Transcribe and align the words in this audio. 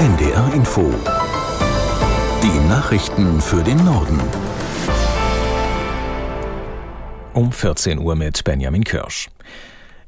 NDR 0.00 0.50
Info. 0.54 0.90
Die 2.42 2.68
Nachrichten 2.70 3.38
für 3.38 3.62
den 3.62 3.84
Norden. 3.84 4.18
Um 7.34 7.52
14 7.52 7.98
Uhr 7.98 8.16
mit 8.16 8.42
Benjamin 8.44 8.82
Kirsch. 8.82 9.28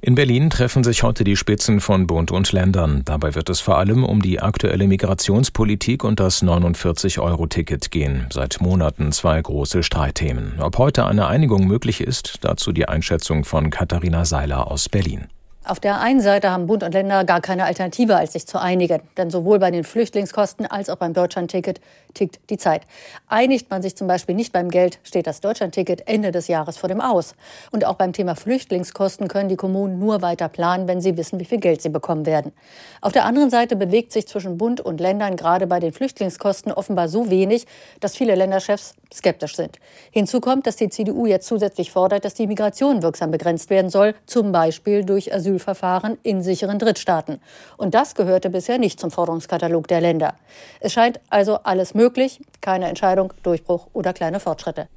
In 0.00 0.14
Berlin 0.14 0.48
treffen 0.48 0.82
sich 0.82 1.02
heute 1.02 1.24
die 1.24 1.36
Spitzen 1.36 1.80
von 1.80 2.06
Bund 2.06 2.30
und 2.30 2.50
Ländern. 2.52 3.02
Dabei 3.04 3.34
wird 3.34 3.50
es 3.50 3.60
vor 3.60 3.76
allem 3.76 4.02
um 4.02 4.22
die 4.22 4.40
aktuelle 4.40 4.86
Migrationspolitik 4.86 6.04
und 6.04 6.20
das 6.20 6.42
49-Euro-Ticket 6.42 7.90
gehen. 7.90 8.28
Seit 8.32 8.62
Monaten 8.62 9.12
zwei 9.12 9.42
große 9.42 9.82
Streitthemen. 9.82 10.54
Ob 10.58 10.78
heute 10.78 11.04
eine 11.04 11.26
Einigung 11.26 11.66
möglich 11.66 12.00
ist, 12.00 12.38
dazu 12.40 12.72
die 12.72 12.88
Einschätzung 12.88 13.44
von 13.44 13.68
Katharina 13.68 14.24
Seiler 14.24 14.70
aus 14.70 14.88
Berlin. 14.88 15.26
Auf 15.64 15.78
der 15.78 16.00
einen 16.00 16.20
Seite 16.20 16.50
haben 16.50 16.66
Bund 16.66 16.82
und 16.82 16.92
Länder 16.92 17.24
gar 17.24 17.40
keine 17.40 17.64
Alternative, 17.64 18.16
als 18.16 18.32
sich 18.32 18.48
zu 18.48 18.60
einigen. 18.60 19.00
Denn 19.16 19.30
sowohl 19.30 19.60
bei 19.60 19.70
den 19.70 19.84
Flüchtlingskosten 19.84 20.66
als 20.66 20.90
auch 20.90 20.96
beim 20.96 21.14
Deutschlandticket 21.14 21.80
tickt 22.14 22.40
die 22.50 22.56
Zeit. 22.56 22.82
Einigt 23.28 23.70
man 23.70 23.80
sich 23.80 23.94
zum 23.94 24.08
Beispiel 24.08 24.34
nicht 24.34 24.52
beim 24.52 24.70
Geld, 24.70 24.98
steht 25.04 25.28
das 25.28 25.40
Deutschlandticket 25.40 26.08
Ende 26.08 26.32
des 26.32 26.48
Jahres 26.48 26.78
vor 26.78 26.88
dem 26.88 27.00
Aus. 27.00 27.36
Und 27.70 27.84
auch 27.84 27.94
beim 27.94 28.12
Thema 28.12 28.34
Flüchtlingskosten 28.34 29.28
können 29.28 29.48
die 29.48 29.56
Kommunen 29.56 30.00
nur 30.00 30.20
weiter 30.20 30.48
planen, 30.48 30.88
wenn 30.88 31.00
sie 31.00 31.16
wissen, 31.16 31.38
wie 31.38 31.44
viel 31.44 31.60
Geld 31.60 31.80
sie 31.80 31.90
bekommen 31.90 32.26
werden. 32.26 32.52
Auf 33.00 33.12
der 33.12 33.24
anderen 33.24 33.48
Seite 33.48 33.76
bewegt 33.76 34.10
sich 34.10 34.26
zwischen 34.26 34.58
Bund 34.58 34.80
und 34.80 35.00
Ländern 35.00 35.36
gerade 35.36 35.68
bei 35.68 35.78
den 35.78 35.92
Flüchtlingskosten 35.92 36.72
offenbar 36.72 37.08
so 37.08 37.30
wenig, 37.30 37.66
dass 38.00 38.16
viele 38.16 38.34
Länderchefs 38.34 38.94
skeptisch 39.14 39.54
sind. 39.54 39.78
Hinzu 40.10 40.40
kommt, 40.40 40.66
dass 40.66 40.74
die 40.74 40.88
CDU 40.88 41.26
jetzt 41.26 41.46
zusätzlich 41.46 41.92
fordert, 41.92 42.24
dass 42.24 42.34
die 42.34 42.48
Migration 42.48 43.02
wirksam 43.02 43.30
begrenzt 43.30 43.70
werden 43.70 43.90
soll, 43.90 44.14
zum 44.26 44.50
Beispiel 44.50 45.04
durch 45.04 45.32
Asyl 45.32 45.51
Asylverfahren 45.52 46.18
in 46.22 46.42
sicheren 46.42 46.78
Drittstaaten. 46.78 47.40
Und 47.76 47.94
das 47.94 48.14
gehörte 48.14 48.50
bisher 48.50 48.78
nicht 48.78 48.98
zum 48.98 49.10
Forderungskatalog 49.10 49.86
der 49.88 50.00
Länder. 50.00 50.34
Es 50.80 50.92
scheint 50.92 51.20
also 51.30 51.58
alles 51.64 51.94
möglich, 51.94 52.40
keine 52.60 52.88
Entscheidung, 52.88 53.32
Durchbruch 53.42 53.88
oder 53.92 54.12
kleine 54.12 54.40
Fortschritte. 54.40 54.88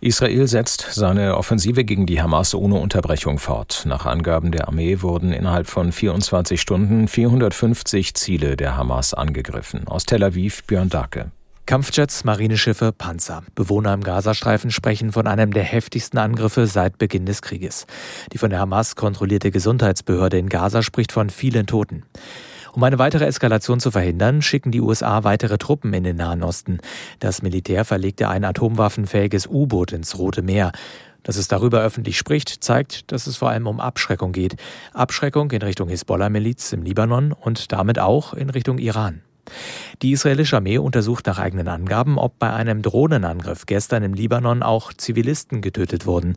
Israel 0.00 0.48
setzt 0.48 0.88
seine 0.90 1.36
Offensive 1.36 1.84
gegen 1.84 2.06
die 2.06 2.20
Hamas 2.20 2.56
ohne 2.56 2.74
Unterbrechung 2.74 3.38
fort. 3.38 3.84
Nach 3.86 4.04
Angaben 4.04 4.50
der 4.50 4.66
Armee 4.66 5.00
wurden 5.00 5.32
innerhalb 5.32 5.68
von 5.68 5.92
24 5.92 6.60
Stunden 6.60 7.06
450 7.06 8.14
Ziele 8.14 8.56
der 8.56 8.76
Hamas 8.76 9.14
angegriffen. 9.14 9.86
Aus 9.86 10.04
Tel 10.04 10.24
Aviv 10.24 10.64
Björn 10.64 10.88
Dake. 10.88 11.30
Kampfjets, 11.72 12.24
Marineschiffe, 12.24 12.92
Panzer. 12.92 13.44
Bewohner 13.54 13.94
im 13.94 14.02
Gazastreifen 14.02 14.70
sprechen 14.70 15.10
von 15.10 15.26
einem 15.26 15.54
der 15.54 15.62
heftigsten 15.62 16.18
Angriffe 16.18 16.66
seit 16.66 16.98
Beginn 16.98 17.24
des 17.24 17.40
Krieges. 17.40 17.86
Die 18.30 18.36
von 18.36 18.50
der 18.50 18.58
Hamas 18.58 18.94
kontrollierte 18.94 19.50
Gesundheitsbehörde 19.50 20.36
in 20.36 20.50
Gaza 20.50 20.82
spricht 20.82 21.12
von 21.12 21.30
vielen 21.30 21.66
Toten. 21.66 22.02
Um 22.74 22.82
eine 22.82 22.98
weitere 22.98 23.24
Eskalation 23.24 23.80
zu 23.80 23.90
verhindern, 23.90 24.42
schicken 24.42 24.70
die 24.70 24.82
USA 24.82 25.24
weitere 25.24 25.56
Truppen 25.56 25.94
in 25.94 26.04
den 26.04 26.16
Nahen 26.16 26.42
Osten. 26.42 26.76
Das 27.20 27.40
Militär 27.40 27.86
verlegte 27.86 28.28
ein 28.28 28.44
atomwaffenfähiges 28.44 29.46
U-Boot 29.46 29.92
ins 29.92 30.18
Rote 30.18 30.42
Meer. 30.42 30.72
Dass 31.22 31.36
es 31.36 31.48
darüber 31.48 31.80
öffentlich 31.80 32.18
spricht, 32.18 32.62
zeigt, 32.62 33.10
dass 33.12 33.26
es 33.26 33.38
vor 33.38 33.48
allem 33.48 33.66
um 33.66 33.80
Abschreckung 33.80 34.32
geht. 34.32 34.56
Abschreckung 34.92 35.50
in 35.52 35.62
Richtung 35.62 35.88
Hisbollah-Miliz 35.88 36.74
im 36.74 36.82
Libanon 36.82 37.32
und 37.32 37.72
damit 37.72 37.98
auch 37.98 38.34
in 38.34 38.50
Richtung 38.50 38.76
Iran. 38.76 39.22
Die 40.02 40.12
israelische 40.12 40.56
Armee 40.56 40.78
untersucht 40.78 41.26
nach 41.26 41.38
eigenen 41.38 41.68
Angaben, 41.68 42.18
ob 42.18 42.38
bei 42.38 42.52
einem 42.52 42.82
Drohnenangriff 42.82 43.66
gestern 43.66 44.02
im 44.02 44.14
Libanon 44.14 44.62
auch 44.62 44.92
Zivilisten 44.92 45.62
getötet 45.62 46.06
wurden. 46.06 46.36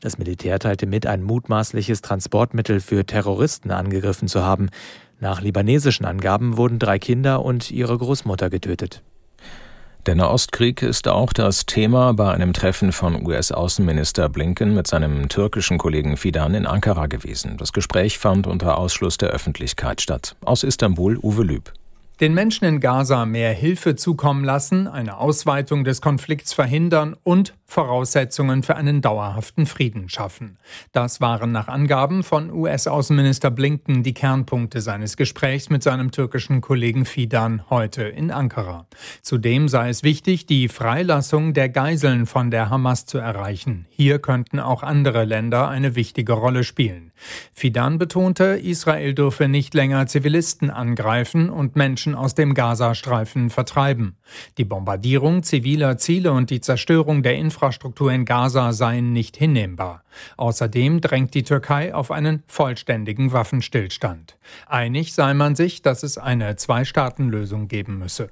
Das 0.00 0.18
Militär 0.18 0.58
teilte 0.58 0.86
mit, 0.86 1.06
ein 1.06 1.22
mutmaßliches 1.22 2.02
Transportmittel 2.02 2.80
für 2.80 3.06
Terroristen 3.06 3.70
angegriffen 3.70 4.28
zu 4.28 4.42
haben. 4.42 4.68
Nach 5.20 5.40
libanesischen 5.40 6.04
Angaben 6.04 6.58
wurden 6.58 6.78
drei 6.78 6.98
Kinder 6.98 7.42
und 7.42 7.70
ihre 7.70 7.96
Großmutter 7.96 8.50
getötet. 8.50 9.02
Der 10.06 10.14
Nahostkrieg 10.16 10.82
ist 10.82 11.08
auch 11.08 11.32
das 11.32 11.64
Thema 11.64 12.12
bei 12.12 12.30
einem 12.30 12.52
Treffen 12.52 12.92
von 12.92 13.26
US-Außenminister 13.26 14.28
Blinken 14.28 14.74
mit 14.74 14.86
seinem 14.86 15.30
türkischen 15.30 15.78
Kollegen 15.78 16.18
Fidan 16.18 16.52
in 16.52 16.66
Ankara 16.66 17.06
gewesen. 17.06 17.56
Das 17.56 17.72
Gespräch 17.72 18.18
fand 18.18 18.46
unter 18.46 18.76
Ausschluss 18.76 19.16
der 19.16 19.30
Öffentlichkeit 19.30 20.02
statt. 20.02 20.36
Aus 20.44 20.62
Istanbul 20.62 21.16
Uwe 21.22 21.44
Lüb. 21.44 21.72
Den 22.20 22.32
Menschen 22.32 22.64
in 22.64 22.78
Gaza 22.78 23.26
mehr 23.26 23.52
Hilfe 23.52 23.96
zukommen 23.96 24.44
lassen, 24.44 24.86
eine 24.86 25.16
Ausweitung 25.16 25.82
des 25.82 26.00
Konflikts 26.00 26.52
verhindern 26.52 27.16
und 27.24 27.54
Voraussetzungen 27.66 28.62
für 28.62 28.76
einen 28.76 29.00
dauerhaften 29.00 29.66
Frieden 29.66 30.08
schaffen. 30.08 30.58
Das 30.92 31.20
waren 31.20 31.50
nach 31.50 31.66
Angaben 31.66 32.22
von 32.22 32.52
US-Außenminister 32.52 33.50
Blinken 33.50 34.04
die 34.04 34.14
Kernpunkte 34.14 34.80
seines 34.80 35.16
Gesprächs 35.16 35.70
mit 35.70 35.82
seinem 35.82 36.12
türkischen 36.12 36.60
Kollegen 36.60 37.04
Fidan 37.04 37.68
heute 37.68 38.04
in 38.04 38.30
Ankara. 38.30 38.86
Zudem 39.20 39.66
sei 39.66 39.88
es 39.88 40.04
wichtig, 40.04 40.46
die 40.46 40.68
Freilassung 40.68 41.52
der 41.52 41.68
Geiseln 41.68 42.26
von 42.26 42.52
der 42.52 42.70
Hamas 42.70 43.06
zu 43.06 43.18
erreichen. 43.18 43.86
Hier 43.90 44.20
könnten 44.20 44.60
auch 44.60 44.84
andere 44.84 45.24
Länder 45.24 45.68
eine 45.68 45.96
wichtige 45.96 46.34
Rolle 46.34 46.62
spielen. 46.62 47.10
Fidan 47.54 47.98
betonte, 47.98 48.60
Israel 48.62 49.14
dürfe 49.14 49.48
nicht 49.48 49.74
länger 49.74 50.06
Zivilisten 50.06 50.70
angreifen 50.70 51.50
und 51.50 51.74
Menschen 51.74 52.03
aus 52.12 52.34
dem 52.34 52.54
Gazastreifen 52.54 53.50
vertreiben. 53.50 54.16
Die 54.58 54.64
Bombardierung 54.64 55.44
ziviler 55.44 55.96
Ziele 55.96 56.32
und 56.32 56.50
die 56.50 56.60
Zerstörung 56.60 57.22
der 57.22 57.36
Infrastruktur 57.36 57.84
Infrastruktur 57.84 58.12
in 58.12 58.24
Gaza 58.24 58.72
seien 58.72 59.12
nicht 59.12 59.36
hinnehmbar. 59.36 60.02
Außerdem 60.36 61.00
drängt 61.00 61.34
die 61.34 61.42
Türkei 61.42 61.94
auf 61.94 62.10
einen 62.10 62.42
vollständigen 62.46 63.32
Waffenstillstand. 63.32 64.36
Einig 64.66 65.14
sei 65.14 65.34
man 65.34 65.54
sich, 65.54 65.82
dass 65.82 66.02
es 66.02 66.18
eine 66.18 66.56
Zwei-Staaten-Lösung 66.56 67.68
geben 67.68 67.98
müsse. 67.98 68.30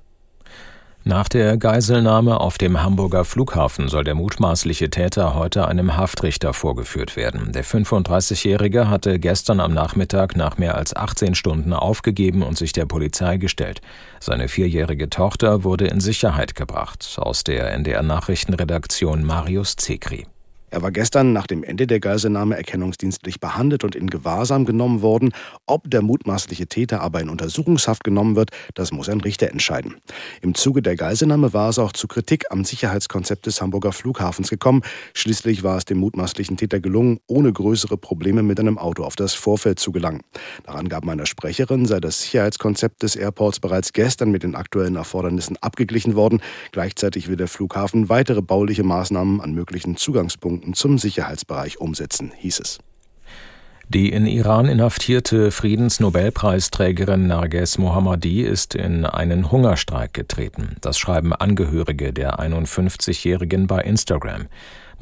Nach 1.05 1.29
der 1.29 1.57
Geiselnahme 1.57 2.41
auf 2.41 2.59
dem 2.59 2.81
Hamburger 2.81 3.25
Flughafen 3.25 3.89
soll 3.89 4.05
der 4.05 4.15
mutmaßliche 4.15 4.89
Täter 4.89 5.35
heute 5.35 5.67
einem 5.67 5.97
Haftrichter 5.97 6.55
vorgeführt 6.55 7.17
werden. 7.17 7.51
Der 7.53 7.65
35-Jährige 7.65 8.89
hatte 8.89 9.19
gestern 9.19 9.59
am 9.59 9.75
Nachmittag 9.75 10.37
nach 10.37 10.59
mehr 10.59 10.77
als 10.77 10.95
18 10.95 11.35
Stunden 11.35 11.73
aufgegeben 11.73 12.45
und 12.45 12.57
sich 12.57 12.73
der 12.73 12.87
Polizei 12.87 13.37
gestellt. 13.37 13.81
Seine 14.21 14.47
vierjährige 14.47 15.11
Tochter 15.11 15.65
wurde 15.65 15.89
in 15.89 15.99
Sicherheit 15.99 16.55
gebracht. 16.55 17.17
Aus 17.19 17.43
der 17.43 17.73
NDR 17.73 18.05
Nachrichtenredaktion 18.05 19.25
Marius 19.25 19.75
Zekri. 19.75 20.27
Er 20.73 20.81
war 20.81 20.91
gestern 20.91 21.35
nach 21.35 21.47
dem 21.47 21.65
Ende 21.65 21.87
der 21.87 22.01
Geiselnahme 22.01 22.57
erkennungsdienstlich 22.57 23.41
behandelt 23.41 23.85
und 23.85 23.95
in 23.95 24.09
Gewahrsam 24.09 24.65
genommen 24.65 25.03
worden. 25.03 25.35
Ob 25.67 25.91
der 25.91 26.01
mutmaßliche 26.01 26.67
Täter 26.67 27.03
aber 27.03 27.21
in 27.21 27.29
Untersuchungshaft 27.29 28.03
genommen 28.03 28.37
wird, 28.37 28.53
das 28.73 28.91
muss 28.91 29.11
ein 29.11 29.21
Richter 29.21 29.51
entscheiden. 29.51 29.97
Im 30.41 30.55
Zuge 30.55 30.81
der 30.81 30.97
Geiselnahme 30.97 31.53
war 31.53 31.69
es 31.69 31.79
auch 31.79 31.93
zu 31.93 32.09
Kritik 32.09 32.47
am 32.49 32.65
Sicherheitskonzept 32.65 33.45
des 33.45 33.61
Hamburger 33.61 33.93
Flughafens 33.93 34.49
gekommen. 34.49 34.81
Schließlich 35.13 35.63
war 35.63 35.77
es 35.77 35.85
dem 35.85 35.99
mutmaßlichen 35.99 36.57
Täter 36.57 36.81
gelungen, 36.81 37.21
ohne 37.27 37.53
größere 37.53 37.99
Probleme 37.99 38.43
mit 38.43 38.59
einem 38.59 38.79
Auto 38.79 39.05
auf 39.05 39.15
das 39.15 39.35
Vorfeld 39.35 39.79
zu 39.79 39.93
gelangen. 39.93 40.23
Nach 40.67 40.77
Angaben 40.77 41.11
einer 41.11 41.27
Sprecherin 41.27 41.85
sei 41.85 42.01
das 42.01 42.23
Sicherheitskonzept 42.23 43.03
des 43.03 43.15
Airports 43.15 43.61
bereits 43.61 43.93
gestern 43.93 44.31
mit 44.31 44.43
den 44.43 44.55
aktuellen 44.55 44.97
Erfordernissen 44.97 45.59
abgeglichen 45.61 46.15
worden. 46.15 46.41
Gleichzeitig 46.71 47.29
will 47.29 47.37
der 47.37 47.49
Flughafen 47.49 48.09
weitere 48.09 48.41
bauliche 48.41 48.85
Maßnahmen 48.85 49.43
an 49.43 49.53
möglichen 49.53 49.99
Zugangspunkten 49.99 50.62
Beamten 50.63 50.75
zum 50.75 50.99
Sicherheitsbereich 50.99 51.81
umsetzen, 51.81 52.33
hieß 52.37 52.61
es. 52.61 52.79
Die 53.89 54.11
in 54.11 54.27
Iran 54.27 54.69
inhaftierte 54.69 55.51
Friedensnobelpreisträgerin 55.51 57.27
Narges 57.27 57.79
Mohammadi 57.79 58.43
ist 58.43 58.75
in 58.75 59.05
einen 59.05 59.51
Hungerstreik 59.51 60.15
getreten. 60.15 60.77
Das 60.81 60.99
schreiben 60.99 61.35
Angehörige 61.35 62.13
der 62.13 62.39
51-Jährigen 62.39 63.67
bei 63.67 63.83
Instagram. 63.83 64.47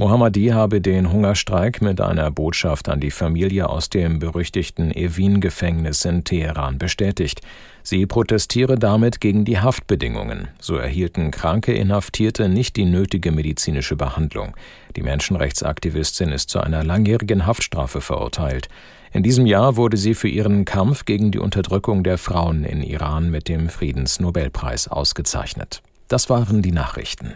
Mohammadi 0.01 0.47
habe 0.47 0.81
den 0.81 1.13
Hungerstreik 1.13 1.83
mit 1.83 2.01
einer 2.01 2.31
Botschaft 2.31 2.89
an 2.89 3.01
die 3.01 3.11
Familie 3.11 3.69
aus 3.69 3.91
dem 3.91 4.19
berüchtigten 4.19 4.91
Evin-Gefängnis 4.91 6.07
in 6.07 6.25
Teheran 6.25 6.79
bestätigt. 6.79 7.43
Sie 7.83 8.07
protestiere 8.07 8.79
damit 8.79 9.21
gegen 9.21 9.45
die 9.45 9.59
Haftbedingungen. 9.59 10.49
So 10.59 10.77
erhielten 10.77 11.31
kranke 11.31 11.75
Inhaftierte 11.75 12.49
nicht 12.49 12.77
die 12.77 12.87
nötige 12.87 13.31
medizinische 13.31 13.95
Behandlung. 13.95 14.57
Die 14.97 15.03
Menschenrechtsaktivistin 15.03 16.31
ist 16.31 16.49
zu 16.49 16.61
einer 16.61 16.83
langjährigen 16.83 17.45
Haftstrafe 17.45 18.01
verurteilt. 18.01 18.71
In 19.13 19.23
diesem 19.23 19.45
Jahr 19.45 19.77
wurde 19.77 19.99
sie 19.99 20.15
für 20.15 20.29
ihren 20.29 20.65
Kampf 20.65 21.05
gegen 21.05 21.31
die 21.31 21.41
Unterdrückung 21.41 22.05
der 22.05 22.17
Frauen 22.17 22.65
in 22.65 22.83
Iran 22.83 23.29
mit 23.29 23.49
dem 23.49 23.69
Friedensnobelpreis 23.69 24.89
ausgezeichnet. 24.89 25.83
Das 26.09 26.31
waren 26.31 26.63
die 26.63 26.73
Nachrichten. 26.73 27.35